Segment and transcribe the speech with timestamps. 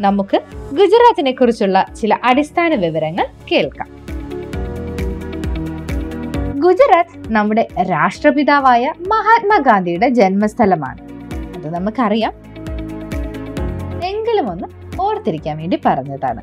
[0.00, 3.88] നമുക്ക് ഗുജറാത്തിനെ കുറിച്ചുള്ള ചില അടിസ്ഥാന വിവരങ്ങൾ കേൾക്കാം.
[6.60, 11.00] ഗുജറാത്ത് നമ്മുടെ രാഷ്ട്രപിതാവായ മഹാത്മാഗാന്ധിയുടെ ജന്മസ്ഥലമാണ്.
[11.56, 12.32] അത് നമുക്കറിയാം.
[14.04, 14.68] എങ്കിലും ഒന്ന്
[15.00, 16.42] ഓർത്തിരിക്കാൻ വേണ്ടി പറഞ്ഞതാണ്.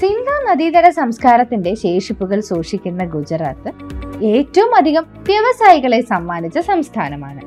[0.00, 3.72] സിന്ധു നദീതട സംസ്കാരത്തിന്റെ ശേഷിപ്പുകൾ സൂക്ഷിക്കുന്ന ഗുജറാത്ത്
[4.24, 7.40] ഏറ്റവും അധികം വ്യവസായികളെ സമ്മാനിച്ച സംസ്ഥാനമാണ്.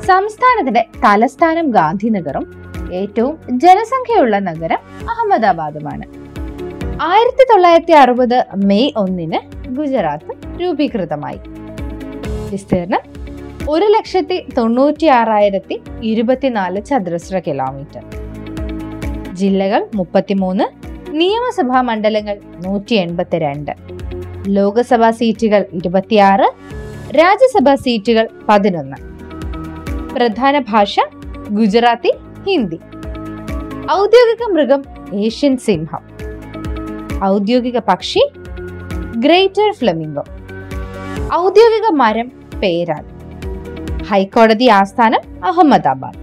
[0.00, 4.78] സംസ്ഥാനത്തിന്റെ തലസ്ഥാനം ഗാന്ധിനഗറും ഏറ്റവും ജനസംഖ്യയുള്ള നഗരം
[5.10, 6.04] അഹമ്മദാബാദുമാണ്.
[7.02, 11.40] ആയിരത്തി തൊള്ളായിരത്തി അറുപത് മെയ് ഒന്നിന് ഗുജറാത്ത് രൂപീകൃതമായി.
[12.50, 13.00] വിസ്തീർണം
[13.70, 18.04] ഒരു ലക്ഷത്തി തൊണ്ണൂറ്റി ആറായിരത്തി ഇരുപത്തിനാല് ചതുരശ്ര കിലോമീറ്റർ.
[19.32, 20.64] ജില്ലകൾ മുപ്പത്തിമൂന്ന്
[21.16, 23.72] നിയമസഭാ മണ്ഡലങ്ങൾ നൂറ്റി എൺപത്തിരണ്ട്
[24.46, 26.46] ലോകസഭാ സീറ്റുകൾ ഇരുപത്തിയാറ്
[27.16, 28.96] രാജ്യസഭാ സീറ്റുകൾ പതിനൊന്ന്.
[30.14, 31.00] പ്രധാന ഭാഷ
[31.50, 32.12] ഗുജറാത്തി
[32.46, 32.76] ഹിന്ദി.
[33.92, 34.82] ഔദ്യോഗിക മൃഗം
[35.14, 36.02] ഏഷ്യൻ സിംഹം.
[37.24, 38.32] ഔദ്യോഗിക പക്ഷി
[39.16, 40.24] ഗ്രേറ്റർ ഫ്ലമിംഗോ.
[41.34, 43.04] ഔദ്യോഗിക മരം പേരാൽ.
[44.04, 46.18] ഹൈക്കോടതി ആസ്ഥാനം അഹമ്മദാബാദ്.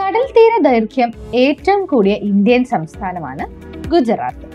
[0.00, 3.44] കടൽ തീര ദൈർഘ്യം ഏറ്റവും കൂടിയ ഇന്ത്യൻ സംസ്ഥാനമാണ്
[3.88, 4.46] ഗുജറാത്ത്.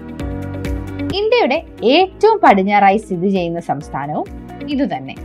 [1.15, 4.25] ഇന്ത്യയുടെ ഏറ്റവും പടിഞ്ഞാറായി സ്ഥിതി ചെയ്യുന്ന സംസ്ഥാനവും
[4.69, 5.15] ഇതുതന്നെ.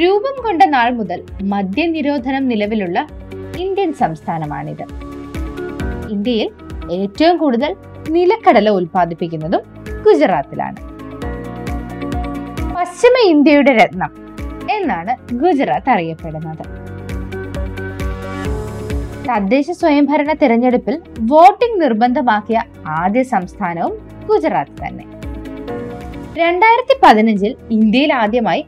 [0.00, 3.06] രൂപം കൊണ്ട നാൾ മുതൽ മദ്യനിരോധനം നിലവിലുള്ള
[3.64, 4.84] ഇന്ത്യൻ സംസ്ഥാനമാണിത്.
[6.14, 6.48] ഇന്ത്യയിൽ
[6.98, 7.72] ഏറ്റവും കൂടുതൽ
[8.16, 9.62] നിലക്കടല ഉൽപ്പാദിപ്പിക്കുന്നതും
[10.06, 10.80] ഗുജറാത്തിലാണ്.
[12.76, 14.12] പശ്ചിമ ഇന്ത്യയുടെ രത്നം
[14.76, 15.12] എന്നാണ്
[15.42, 16.64] ഗുജറാത്ത് അറിയപ്പെടുന്നത്.
[19.28, 20.94] തദ്ദേശ സ്വയംഭരണ തിരഞ്ഞെടുപ്പിൽ
[21.32, 22.58] വോട്ടിംഗ് നിർബന്ധമാക്കിയ
[23.00, 23.94] ആദ്യ സംസ്ഥാനവും
[24.30, 25.04] ഗുജറാത്ത് തന്നെ.
[26.40, 28.62] രണ്ടായിരത്തി പതിനഞ്ചിൽ ഇന്ത്യയിൽ ആദ്യമായി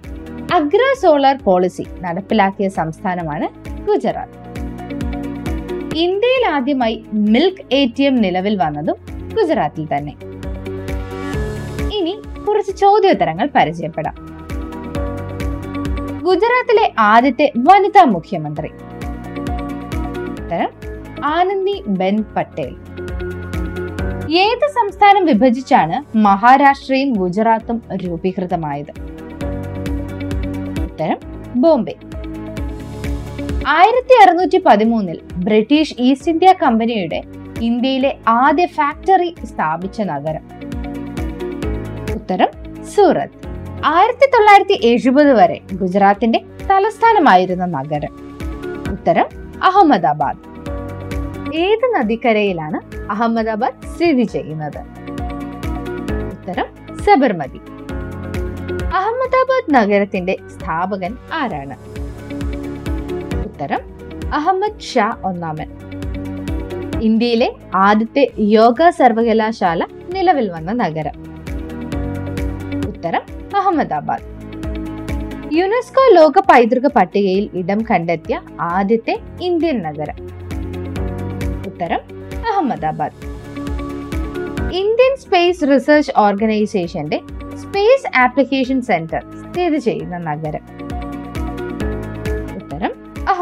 [0.59, 3.49] അഗ്ര സോളാർ പോളിസി നടപ്പിലാക്കിയ സംസ്ഥാനമാണ്
[3.89, 4.42] ഗുജറാത്ത്.
[5.97, 8.95] ഇന്ത്യയിൽ ആദ്യമായി മിൽക്ക് എ ടി എം നിലവിൽ വന്നതും
[9.35, 10.13] ഗുജറാത്തിൽ തന്നെ.
[11.95, 14.15] ഇനി കുറച്ച് ചോദ്യോത്തരങ്ങൾ പരിചയപ്പെടാം.
[16.23, 18.71] ഗുജറാത്തിലെ ആദ്യത്തെ വനിതാ മുഖ്യമന്ത്രി.
[20.31, 20.71] ഉത്തരം
[21.25, 22.77] ആനന്ദി ബെൻ പട്ടേൽ.
[24.33, 28.93] ഏത് സംസ്ഥാനം വിഭജിച്ചാണ് മഹാരാഷ്ട്രയും ഗുജറാത്തും രൂപീകൃതമായത്?
[30.83, 31.19] ഉത്തരം
[31.57, 32.12] ബോംബെ.
[33.67, 37.23] ആയിരത്തി അറുന്നൂറ്റി പതിമൂന്നിൽ ബ്രിട്ടീഷ് ഈസ്റ്റ് ഇന്ത്യ കമ്പനിയുടെ
[37.61, 40.41] ഇന്ത്യയിലെ ആദ്യ ഫാക്ടറി സ്ഥാപിച്ച നഗരം.
[42.15, 42.49] ഉത്തരം
[42.85, 43.49] സൂറത്ത്.
[43.85, 46.41] ആയിരത്തി തൊള്ളായിരത്തി എഴുപത് വരെ ഗുജറാത്തിന്റെ
[46.71, 48.39] തലസ്ഥാനമായിരുന്ന നഗരം.
[48.93, 49.27] ഉത്തരം
[49.65, 50.39] അഹമ്മദാബാദ്.
[51.57, 54.81] ഏത് നദിക്കരയിലാണ് അഹമ്മദാബാദ് സ്ഥിതി ചെയ്യുന്നത്?
[56.33, 56.67] ഉത്തരം
[57.05, 57.61] സബർമതി.
[58.95, 61.92] അഹമ്മദാബാദ് നഗരത്തിന്റെ സ്ഥാപകൻ ആരാണ്?
[63.53, 63.81] ഉത്തരം
[64.35, 65.71] അഹമ്മദ് ഷാ ഒന്നാമൻ.
[67.03, 71.17] ഇന്ത്യയിലെ ആദ്യത്തെ യോഗ സർവകലാശാല നിലവിൽ വന്ന നഗരം.
[72.89, 73.21] ഉത്തരം
[73.57, 74.23] അഹമ്മദാബാദ്.
[75.55, 80.15] യുനെസ്കോ ലോക പൈതൃക പട്ടികയിൽ ഇടം കണ്ടെത്തിയ ആദ്യത്തെ ഇന്ത്യൻ നഗരം.
[81.67, 82.01] ഉത്തരം
[82.53, 83.13] അഹമ്മദാബാദ്.
[84.75, 87.21] ഇന്ത്യൻ സ്പേസ് റിസർച്ച് ഓർഗനൈസേഷന്റെ
[87.63, 90.82] സ്പേസ് ആപ്ലിക്കേഷൻ സെന്റർ സ്ഥിതി ചെയ്യുന്ന നഗരം.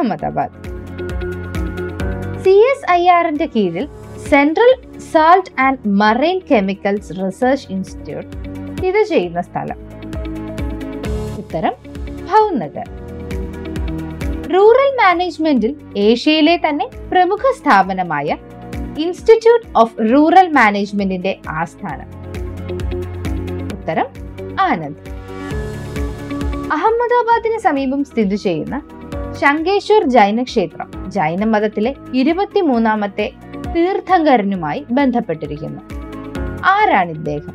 [0.01, 0.53] അഹമ്മദാബാദ്.
[2.45, 3.89] സി എസ് ഐ ആറിന്റെ കീഴിൽ
[4.29, 8.37] central salt and marine chemicals research institute
[8.79, 9.79] സ്ഥിതി ചെയ്യുന്ന സ്ഥലം.
[11.39, 11.75] ഉത്തരം
[12.29, 12.89] ഭവനഗർ
[14.55, 18.37] റൂറൽ മാനേജ്മെന്റിൽ ഏഷ്യയിലെ തന്നെ പ്രമുഖ സ്ഥാപനമായ
[18.99, 22.09] ഇൻസ്റ്റിറ്റ്യൂട്ട് ഓഫ് റൂറൽ മാനേജ്മെന്റിന്റെ ആസ്ഥാനം.
[23.79, 24.07] ഉത്തരം
[24.61, 25.01] ആനന്ദ്.
[26.73, 28.83] അഹമ്മദാബാദിന് സമീപം സ്ഥിതി ചെയ്യുന്ന
[29.41, 33.27] ശങ്കേശ്വർ ജൈന ക്ഷേത്രം ജൈന മതത്തിലെ ഇരുപത്തിമൂന്നാമത്തെ
[33.75, 35.81] തീർത്ഥങ്കരനുമായി ബന്ധപ്പെട്ടിരിക്കുന്നു.
[36.65, 37.55] ആരാണ് ഇദ്ദേഹം?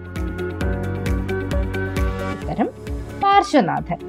[2.33, 2.69] ഉത്തരം
[3.23, 3.99] പാർശ്വനാഥൻ.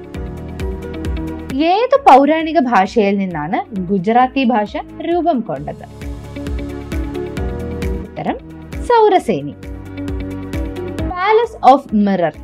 [1.63, 5.85] ഏത് പൗരാണിക ഭാഷയിൽ നിന്നാണ് ഗുജറാത്തി ഭാഷ രൂപം കൊണ്ടത്?
[8.05, 8.37] ഉത്തരം
[8.89, 9.55] സൗരസേനി.
[11.11, 12.35] പാലസ് ഓഫ് മിറർ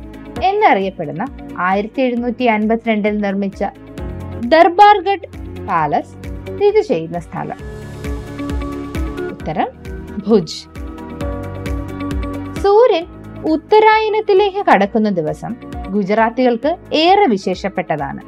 [0.42, 1.24] എന്നറിയപ്പെടുന്ന
[1.58, 3.64] ആയിരത്തി എഴുന്നൂറ്റി അൻപത്തിരണ്ടിൽ നിർമ്മിച്ച
[4.44, 5.26] ദർബാർഗഡ്
[5.66, 7.56] പാലസ് സ്ഥിതി ചെയ്യുന്ന സ്ഥലം.
[9.28, 9.68] ഉത്തരം
[10.28, 10.56] ഭുജ്.
[12.62, 13.06] സൂര്യൻ
[13.50, 15.56] ഉത്തരായനത്തിലേക്ക് കടക്കുന്ന ദിവസം
[15.90, 18.20] ഗുജറാത്തികൾക്ക് ഏറെ വിശേഷപ്പെട്ടതാണ്.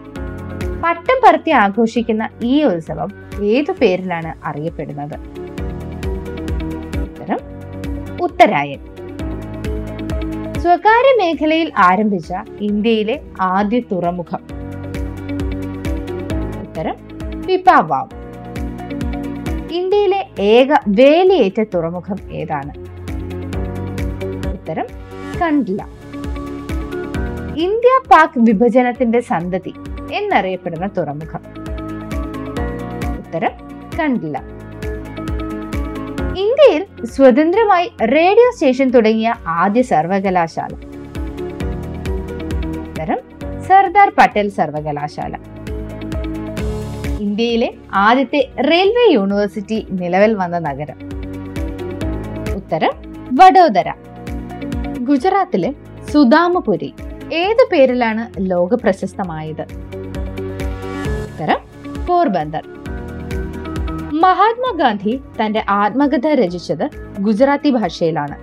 [0.82, 3.08] പട്ടം പറത്തി ആഘോഷിക്കുന്ന ഈ ഉത്സവം
[3.44, 5.16] ഏതു പേരിലാണ് അറിയപ്പെടുന്നത്?
[7.00, 7.38] ഉത്തരം
[8.22, 8.78] ഉത്തരായൻ.
[10.60, 14.55] സ്വകാര്യ മേഖലയിൽ ആരംഭിച്ച ഇന്ത്യയിലെ ആദ്യ തുറമുഖം.
[16.76, 16.96] ഉത്തരം
[17.48, 18.08] പിപാവാവ്
[19.72, 22.72] ഇന്ത്യയിലെ ഏക വേലിയേറ്റ തുറമുഖം ഏതാണ്?
[24.48, 24.86] ഉത്തരം
[25.42, 25.82] കണ്ടില്ല.
[27.56, 29.74] ഇന്ത്യ പാക് വിഭജനത്തിന്റെ സന്തതി
[30.12, 31.42] എന്നറിയപ്പെടുന്ന തുറമുഖം.
[33.18, 33.54] ഉത്തരം
[34.00, 34.38] കണ്ടില്ല.
[36.44, 40.72] ഇന്ത്യയിൽ സ്വതന്ത്രമായി റേഡിയോ സ്റ്റേഷൻ തുടങ്ങിയ ആദ്യ സർവകലാശാല.
[42.86, 43.18] ഉത്തരം
[43.68, 45.55] സർദാർ പട്ടേൽ സർവകലാശാല.
[47.26, 50.98] ഇന്ത്യയിലെ ആദ്യത്തെ റെയിൽവേ യൂണിവേഴ്സിറ്റി നിലവിൽ വന്ന നഗരം.
[52.56, 52.90] ഉത്തരം
[53.32, 53.92] വഡോദര.
[54.98, 55.74] ഗുജറാത്തിലെ
[56.12, 56.94] സുദാമപുരി
[57.32, 59.62] ഏത് പേരിലാണ് ലോക പ്രശസ്തമായത്?
[61.22, 61.58] ഉത്തരം
[62.06, 62.62] പോർബന്ദർ.
[64.12, 66.90] മഹാത്മാഗാന്ധി തന്റെ ആത്മകഥ രചിച്ചത്
[67.20, 68.36] ഗുജറാത്തി ഭാഷയിലാണ്.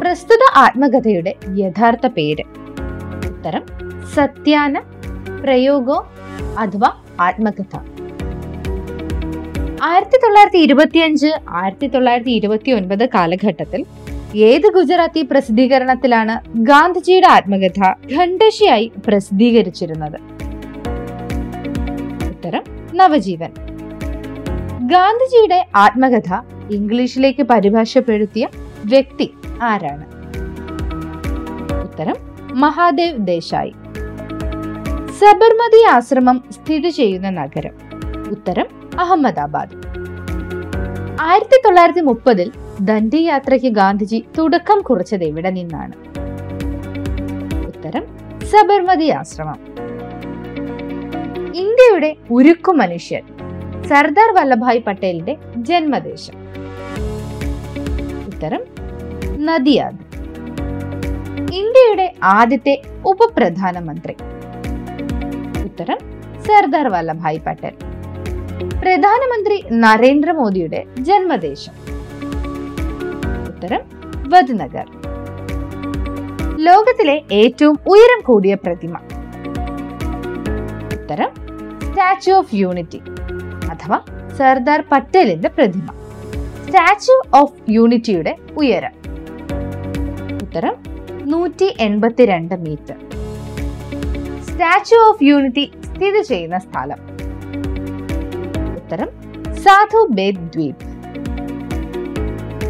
[0.00, 2.42] പ്രസ്തുത ആത്മകഥയുടെ യഥാർത്ഥ പേര്.
[3.26, 3.62] ഉത്തരം
[4.14, 4.78] സത്യാന
[5.42, 6.10] പ്രയോഗോ
[6.58, 7.93] അഥവാ ആത്മകഥ.
[9.86, 13.84] ആയിരത്തി തൊള്ളായിരത്തി ഇരുപത്തിയഞ്ച് ആയിരത്തി തൊള്ളായിരത്തി ഇരുപത്തി ഒൻപത് കാലഘട്ടത്തിൽ
[14.36, 17.80] ഏത് ഗുജറാത്തി പ്രസിദ്ധീകരണത്തിലാണ് ഗാന്ധിജിയുടെ ആത്മകഥ
[18.14, 20.18] ഖണ്ഡശിയായി പ്രസിദ്ധീകരിച്ചിരുന്നത്?
[22.28, 22.64] ഉത്തരം
[22.94, 23.52] നവജീവൻ.
[24.92, 26.30] ഗാന്ധിജിയുടെ ആത്മകഥ
[26.70, 28.48] ഇംഗ്ലീഷിലേക്ക് പരിഭാഷപ്പെടുത്തിയ
[28.84, 29.28] വ്യക്തി
[29.62, 30.06] ആരാണ്?
[31.86, 32.16] ഉത്തരം
[32.60, 33.74] മഹാദേവ് ദേശായി.
[35.20, 37.74] സബർമതി ആശ്രമം സ്ഥിതി ചെയ്യുന്ന നഗരം.
[38.30, 39.76] ഉത്തരം അഹമ്മദാബാദ്.
[41.20, 45.92] ആയിരത്തി തൊള്ളായിരത്തി മുപ്പതിൽ ദണ്ഡി യാത്രയ്ക്ക് ഗാന്ധിജി തുടക്കം കുറിച്ചത് എവിടെ നിന്നാണ്?
[47.66, 48.04] ഉത്തരം
[48.44, 49.60] സബർമതി ആശ്രമം.
[51.54, 53.22] ഇന്ത്യയുടെ ഉരുക്കു മനുഷ്യൻ
[53.88, 56.34] സർദാർ വല്ലഭായ് പട്ടേലിന്റെ ജന്മദേശം.
[58.26, 58.62] ഉത്തരം
[59.44, 60.00] നദിയാദ്
[61.54, 64.16] ഇന്ത്യയുടെ ആദ്യത്തെ ഉപപ്രധാനമന്ത്രി.
[65.64, 65.98] ഉത്തരം
[66.46, 67.93] സർദാർ വല്ലഭായ് പട്ടേൽ.
[68.80, 71.74] പ്രധാനമന്ത്രി നരേന്ദ്രമോദിയുടെ ജന്മദേശം.
[73.48, 73.80] ഉത്തരം
[74.28, 74.86] വദ്നഗർ
[76.58, 78.96] ലോകത്തിലെ ഏറ്റവും ഉയരം കൂടിയ പ്രതിമ.
[80.92, 81.30] ഉത്തരം
[81.84, 83.00] സ്റ്റാച്യു ഓഫ് യൂണിറ്റി
[83.70, 84.00] അഥവാ
[84.38, 85.86] സർദാർ പട്ടേലിന്റെ പ്രതിമ.
[86.64, 88.94] സ്റ്റാച്യു ഓഫ് യൂണിറ്റിയുടെ ഉയരം.
[90.42, 90.76] ഉത്തരം
[91.24, 92.96] നൂറ്റി എൺപത്തിരണ്ട് മീറ്റർ.
[94.42, 97.13] സ്റ്റാച്യു ഓഫ് യൂണിറ്റി സ്ഥിതി ചെയ്യുന്ന സ്ഥലം.
[98.94, 100.82] ഉത്തരം സാധു ബേദ് ദ്വീപ്.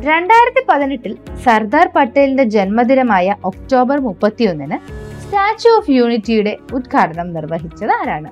[0.07, 1.13] രണ്ടായിരത്തി പതിനെട്ടിൽ
[1.45, 4.79] സർദാർ പട്ടേലിന്റെ ജന്മദിനമായ ഒക്ടോബർ മുപ്പത്തിയൊന്നിന്
[5.25, 8.31] സ്റ്റാച്യു ഓഫ് യൂണിറ്റിയുടെ ഉദ്ഘാടനം നിർവഹിച്ചത് ആരാണ്?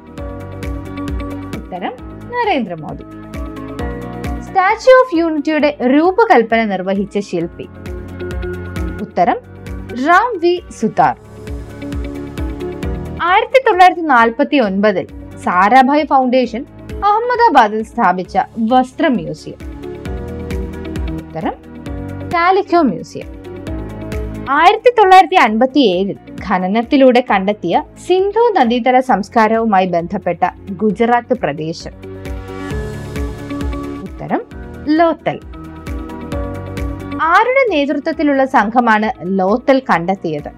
[1.61, 1.93] ഉത്തരം
[2.35, 3.05] നരേന്ദ്രമോദി.
[4.47, 7.69] സ്റ്റാച്യു ഓഫ് യൂണിറ്റിയുടെ രൂപകൽപ്പന നിർവഹിച്ച ശില്പി.
[9.03, 9.41] ഉത്തരം
[10.06, 11.17] റാം വി സുതാർ.
[13.23, 15.09] ആയിരത്തി തൊള്ളായിരത്തി നാൽപ്പത്തി ഒൻപതിൽ
[15.44, 16.62] സാരാഭായ് ഫൗണ്ടേഷൻ
[17.04, 19.58] അഹമ്മദാബാദിൽ സ്ഥാപിച്ച വസ്ത്ര മ്യൂസിയം.
[21.15, 21.53] ഉത്തരം
[22.34, 23.27] കാലിക്കോ മ്യൂസിയം.
[24.50, 26.17] ആയിരത്തി തൊള്ളായിരത്തി അൻപത്തി ഏഴിൽ
[26.48, 30.38] ഖനനത്തിലൂടെ കണ്ടെത്തിയ സിന്ധു നദീതല സംസ്കാരവുമായി ബന്ധപ്പെട്ട
[30.70, 31.91] ഗുജറാത്ത് പ്രദേശം.
[34.03, 34.43] ഉത്തരം
[34.88, 35.41] ലോത്തൽ.
[37.22, 40.50] ആരുടെ നേതൃത്വത്തിലുള്ള സംഘമാണ് ലോത്തൽ കണ്ടെത്തിയത്?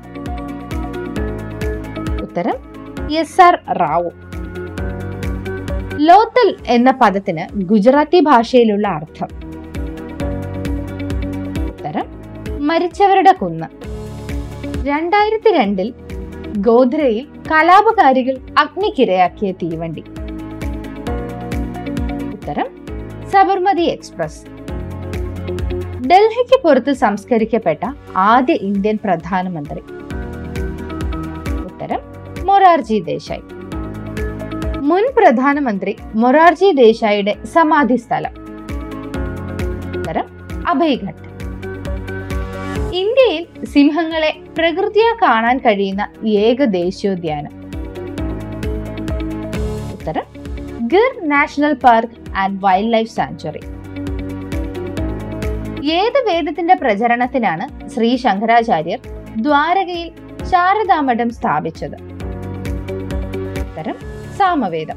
[2.22, 2.54] ഉത്തരം
[3.16, 4.10] എസ് ആർ റാവു.
[5.96, 9.28] ലോത്തൽ എന്ന പദത്തിന് ഗുജറാത്തി ഭാഷയിലുള്ള അർത്ഥം.
[11.66, 12.04] ഉത്തരം
[12.66, 13.66] മരിച്ചവരുടെ കുന്ന്.
[14.86, 15.94] രണ്ടായിരത്തി രണ്ടിൽ
[16.58, 20.04] ഗോധ്രയിൽ കലാപകാരികൾ അഗ്നിക്കിരയാക്കിയ തീവണ്ടി.
[22.32, 22.66] ഉത്തരം
[23.30, 24.46] സബർമതി എക്സ്പ്രസ്.
[26.06, 29.80] ഡൽഹിക്ക് പുറത്ത് സംസ്കരിക്കപ്പെട്ട ആദ്യ ഇന്ത്യൻ പ്രധാനമന്ത്രി.
[31.64, 32.00] ഉത്തരം
[32.46, 33.53] മൊറാർജി ദേശായി.
[34.88, 38.34] മുൻ പ്രധാനമന്ത്രി മൊറാർജി ദേശായിയുടെ സമാധി സ്ഥലം.
[40.68, 41.22] അഭയഘട്ട്.
[43.02, 47.52] ഇന്ത്യയിൽ സിംഹങ്ങളെ പ്രകൃതിയെ കാണാൻ കഴിയുന്ന ഏക ദേശീയോദ്യാനം.
[49.94, 50.26] ഉത്തരം
[50.92, 52.60] Gir national park and
[52.92, 53.62] wildlife sanctuary
[55.92, 59.00] ഏത് വേദത്തിന്റെ പ്രചരണത്തിനാണ് ശ്രീ ശങ്കരാചാര്യർ
[59.36, 60.10] ദ്വാരകയിൽ
[60.50, 61.96] ശാരദാമഠം സ്ഥാപിച്ചത്?
[63.64, 63.96] ഉത്തരം
[64.38, 64.96] സാമവേദം.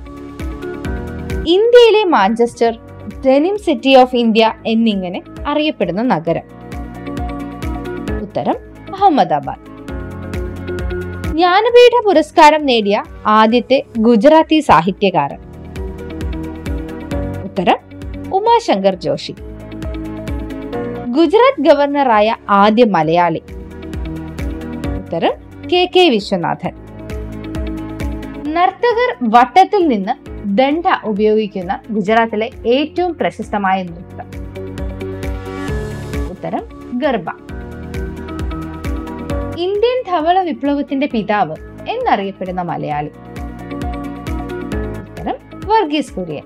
[1.47, 2.79] ഇന്ത്യയിലെ Manchester
[3.25, 6.41] denim city of India എന്നിങ്ങനെ അറിയപ്പെടുന്ന നഗരം.
[8.21, 8.55] ഉത്തരം
[8.95, 9.77] അഹമ്മദാബാദ്.
[11.27, 15.39] ജ്ഞാനപീഠ പുരസ്കാരം നേടിയ ആദ്യത്തെ ഗുജറാത്തി സാഹിത്യകാരൻ.
[17.43, 17.77] ഉത്തരം
[18.33, 19.31] ഉമാശങ്കർ ജോഷി.
[21.07, 23.41] ഗുജറാത്ത് ഗവർണറായ ആദ്യ മലയാളി.
[24.97, 25.31] ഉത്തരം
[25.73, 26.86] കെ കെ വിശ്വനാഥൻ.
[29.21, 30.13] വട്ടത്തിൽ നിന്ന്
[30.45, 34.27] ദണ്ഡ ഉപയോഗിക്കുന്ന ഗുജറാത്തിലെ ഏറ്റവും പ്രശസ്തമായ നൃത്തം.
[36.29, 37.29] ഉത്തരം ഗർബ.
[39.57, 41.55] ഇന്ത്യൻ ധവള വിപ്ലവത്തിന്റെ പിതാവ്
[41.89, 43.11] എന്നറിയപ്പെടുന്ന മലയാളി.
[44.99, 45.35] ഉത്തരം
[45.65, 46.43] വർഗീസ് കുര്യൻ.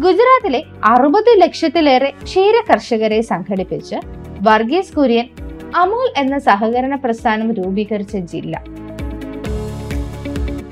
[0.00, 3.96] ഗുജറാത്തിലെ അറുപത് ലക്ഷത്തിലേറെ ക്ഷീര കർഷകരെ സംഘടിപ്പിച്ച്
[4.42, 5.28] വർഗീസ് കുര്യൻ
[5.76, 8.62] അമൂൽ എന്ന സഹകരണ പ്രസ്ഥാനം രൂപീകരിച്ച ജില്ല.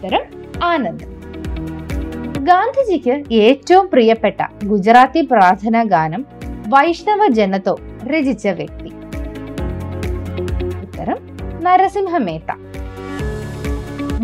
[0.03, 0.23] ഉത്തരം
[0.65, 1.05] ആനന്ദ്.
[2.39, 6.23] ഗാന്ധിജിക്ക് ഏറ്റവും പ്രിയപ്പെട്ട ഗുജറാത്തി പ്രാർത്ഥനാ ഗാനം
[6.69, 8.91] വൈഷ്ണവ ജനതോ രചിച്ച വ്യക്തി.
[10.87, 11.19] ഉത്തരം
[11.65, 12.51] നരസിംഹ മേത്ത.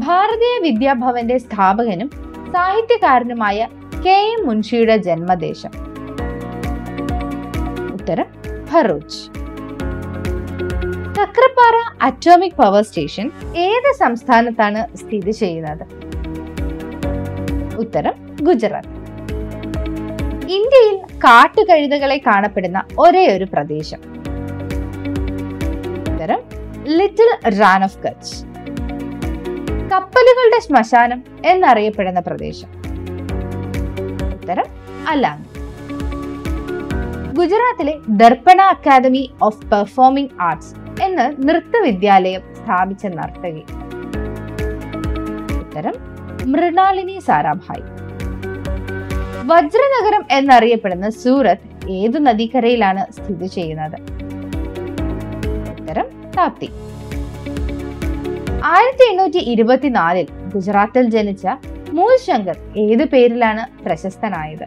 [0.07, 2.11] ഭാരതീയ വിദ്യാഭവന്റെ സ്ഥാപകനും
[2.55, 3.69] സാഹിത്യകാരനുമായ
[4.07, 5.73] കെ എം മുൻഷിയുടെ ജന്മദേശം.
[7.93, 8.27] ഉത്തരം
[8.73, 9.23] Bharuch
[11.19, 15.85] Kakrapar atomic power station ഏത് സംസ്ഥാനത്താണ് സ്ഥിതി ചെയ്യുന്നത്?
[17.79, 18.89] ഉത്തരം ഗുജറാത്ത്.
[20.51, 23.99] ഇന്ത്യയിൽ കാട്ടുകഴുതകളെ കാണപ്പെടുന്ന ഒരേ ഒരു പ്രദേശം.
[26.13, 26.41] ഉത്തരം
[26.89, 28.37] ലിറ്റിൽ റാൻ ഓഫ് കച്ച്
[29.93, 32.69] കപ്പലുകളുടെ ശ്മശാനം എന്നറിയപ്പെടുന്ന പ്രദേശം.
[34.33, 34.65] ഉത്തരം
[35.09, 35.45] അലാങ്.
[37.35, 43.63] ഗുജറാത്തിലെ Darpana academy of performing arts എന്ന നൃത്തവിദ്യാലയം സ്ഥാപിച്ച നർത്തകി.
[45.59, 45.95] ഉത്തരം
[46.53, 47.83] മൃണാളിനി സാരാഭായ്.
[49.51, 53.99] വജ്രനഗരം എന്നറിയപ്പെടുന്ന സൂറത്ത് ഏതു നദീക്കരയിലാണ് സ്ഥിതി ചെയ്യുന്നത്?
[55.73, 56.07] ഉത്തരം
[56.39, 56.69] താപ്തി.
[58.65, 61.47] ആയിരത്തി എണ്ണൂറ്റി ഇരുപത്തിനാലിൽ ഗുജറാത്തിൽ ജനിച്ച
[61.93, 64.67] മൂൽ ശങ്കർ ഏതു പേരിലാണ് പ്രശസ്തനായത്?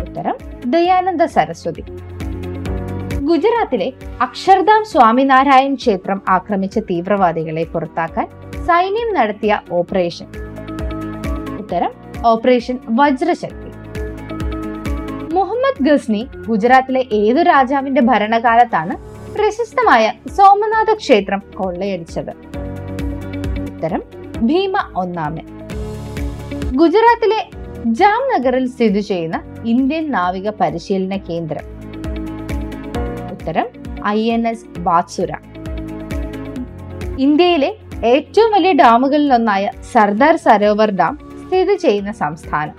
[0.00, 1.84] ഉത്തരം ദയാനന്ദ സരസ്വതി.
[3.28, 8.26] ഗുജറാത്തിലെ അക്ഷർധാം സ്വാമിനാരായൺ ക്ഷേത്രം ആക്രമിച്ച തീവ്രവാദികളെ പുറത്താക്കാൻ
[8.64, 10.26] സൈന്യം നടത്തിയ ഓപ്പറേഷൻ.
[11.58, 11.92] ഉത്തരം
[12.26, 13.70] ഓപ്പറേഷൻ വജ്രശക്തി.
[15.34, 18.96] മുഹമ്മദ് ഗസ്നി ഗുജറാത്തിലെ ഏതു രാജാവിന്റെ ഭരണകാലത്താണ്
[19.34, 22.32] പ്രശസ്തമായ സോമനാഥ ക്ഷേത്രം കൊള്ളയടിച്ചത്?
[23.62, 24.02] ഉത്തരം
[24.42, 25.46] ഭീമ ഒന്നാമൻ.
[26.76, 27.40] ഗുജറാത്തിലെ
[27.86, 31.71] ജാംനഗറിൽ സ്ഥിതി ചെയ്യുന്ന ഇന്ത്യൻ നാവിക പരിശീലന കേന്ദ്രം
[33.42, 33.68] ഉത്തരം
[34.06, 35.30] ഐ എൻ എസ് ബാത്സുര.
[37.18, 37.70] ഇന്ത്യയിലെ
[38.04, 42.76] ഏറ്റവും വലിയ ഡാമുകളിലൊന്നായ സർദാർ സരോവർ ഡാം സ്ഥിതി ചെയ്യുന്ന സംസ്ഥാനം.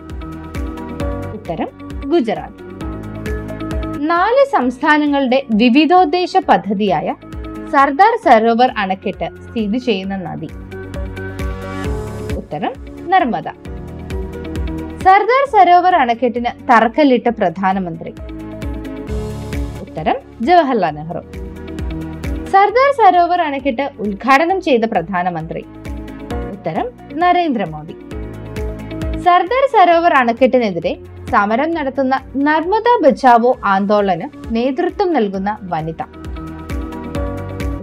[1.34, 1.70] ഉത്തരം
[2.10, 2.64] ഗുജറാത്ത്.
[4.12, 7.16] നാല് സംസ്ഥാനങ്ങളുടെ വിവിധോദ്ദേശ പദ്ധതിയായ
[7.74, 10.50] സർദാർ സരോവർ അണക്കെട്ട് സ്ഥിതി ചെയ്യുന്ന നദി.
[12.36, 12.74] ഉത്തരം
[13.10, 13.50] നർമ്മദ.
[15.06, 18.14] സർദാർ സരോവർ അണക്കെട്ടിന് തറക്കല്ലിട്ട പ്രധാനമന്ത്രി
[19.94, 21.20] ഉത്തരം ജവഹർലാൽ നെഹ്റു.
[22.52, 25.62] സർദാർ സരോവർ അണക്കെട്ട് ഉദ്ഘാടനം ചെയ്ത പ്രധാനമന്ത്രി
[26.54, 26.88] ഉത്തരം
[27.22, 27.96] നരേന്ദ്രമോദി.
[29.26, 30.94] സർദാർ സരോവർ അണക്കെട്ടിനെതിരെ
[31.34, 32.16] സമരം നടത്തുന്ന
[32.48, 36.02] നർമ്മദ ബച്ചാവോ ആന്തോളന് നേതൃത്വം നൽകുന്ന വനിത.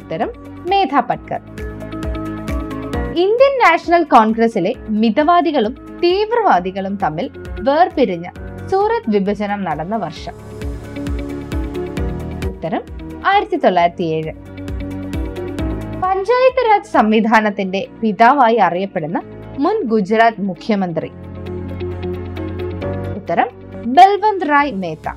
[0.01, 0.33] ഉത്തരം
[0.71, 1.41] മേധ പട്കർ.
[3.27, 7.29] ഇന്ത്യൻ നാഷണൽ കോൺഗ്രസിലെ മിതവാദികളും തീവ്രവാദികളും തമ്മിൽ
[7.61, 8.29] വേർപിരിഞ്ഞ
[8.73, 10.50] സൂറത്ത് വിഭജനം നടന്ന വർഷം.
[12.61, 12.83] ഉത്തരം
[13.27, 14.33] ആയിരത്തി തൊള്ളായിരത്തി ഏഴ്
[16.03, 19.23] പഞ്ചായത്ത് രാജ് സംവിധാനത്തിന്റെ പിതാവായി അറിയപ്പെടുന്ന
[19.59, 21.11] മുൻ ഗുജറാത്ത് മുഖ്യമന്ത്രി.
[23.17, 23.49] ഉത്തരം
[23.87, 25.09] ബൽവന്ത് റായ് മേത്ത.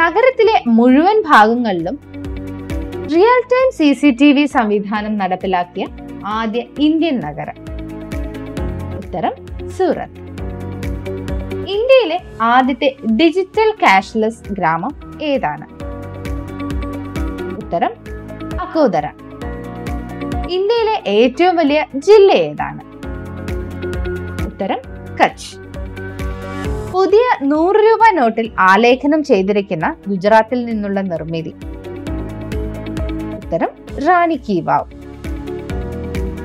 [0.00, 1.98] നഗരത്തിലെ മുഴുവൻ ഭാഗങ്ങളിലും
[3.14, 5.86] real time C C T V സംവിധാനം നടപ്പിലാക്കിയ
[6.26, 7.58] ആദ്യ ഇന്ത്യൻ നഗരം.
[8.96, 9.34] ഉത്തരം
[9.78, 10.23] സൂറത്ത്.
[11.68, 15.64] ഇന്ത്യയിലെ ആദ്യത്തെ ഡിജിറ്റൽ ക്യാഷ്ലെസ് ഗ്രാമം ഏതാണ്?
[17.56, 17.90] ഉത്തരം
[18.60, 19.06] അക്കോദര
[20.50, 22.80] ഇന്ത്യയിലെ ഏറ്റവും വലിയ ജില്ല ഏതാണ്?
[24.46, 24.78] ഉത്തരം
[25.24, 25.56] കച്ച്.
[26.92, 31.54] പുതിയ നൂറ് രൂപ നോട്ടിൽ ആലേഖനം ചെയ്തിരിക്കുന്ന ഗുജറാത്തിൽ നിന്നുള്ള നിർമ്മിതി.
[33.36, 33.68] ഉത്തരം
[34.06, 34.90] റാണി കി വാവ്.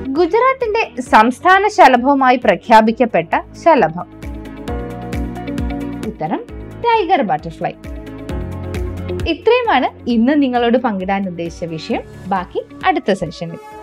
[0.08, 4.19] ഗുജറാത്തിന്റെ സംസ്ഥാന ശലഭവുമായി പ്രഖ്യാപിക്കപ്പെട്ട ശലഭം.
[6.10, 6.40] ഉത്തരം
[6.84, 7.72] ടൈഗർ ബട്ടർഫ്ലൈ.
[9.28, 12.02] ഇത്രയുമാണ് ഇന്ന് നിങ്ങളോട് പങ്കിടാൻ ഉദ്ദേശിച്ച വിഷയം.
[12.28, 13.79] ബാക്കി അടുത്ത സെഷനിൽ.